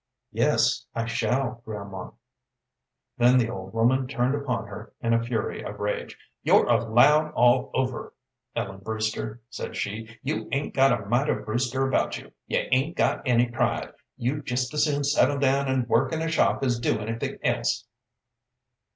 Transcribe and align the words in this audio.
"Yes, 0.31 0.87
I 0.95 1.05
shall, 1.05 1.61
grandma." 1.63 2.09
Then 3.19 3.37
the 3.37 3.49
old 3.51 3.71
woman 3.75 4.07
turned 4.07 4.33
upon 4.33 4.65
her 4.65 4.93
in 4.99 5.13
a 5.13 5.21
fury 5.23 5.63
of 5.63 5.79
rage. 5.79 6.17
"You're 6.41 6.65
a 6.67 6.83
Loud 6.89 7.31
all 7.35 7.69
over, 7.75 8.15
Ellen 8.55 8.79
Brewster," 8.79 9.41
said 9.51 9.75
she. 9.77 10.17
"You 10.23 10.49
'ain't 10.51 10.73
got 10.73 10.91
a 10.91 11.05
mite 11.05 11.29
of 11.29 11.45
Brewster 11.45 11.87
about 11.87 12.17
you. 12.17 12.31
You 12.47 12.65
'ain't 12.71 12.97
got 12.97 13.21
any 13.27 13.47
pride! 13.51 13.93
You'd 14.17 14.47
just 14.47 14.73
as 14.73 14.85
soon 14.85 15.03
settle 15.03 15.37
down 15.37 15.67
and 15.67 15.87
work 15.87 16.11
in 16.11 16.23
a 16.23 16.27
shop 16.31 16.63
as 16.63 16.79
do 16.79 16.97
anything 16.97 17.37
else." 17.43 17.85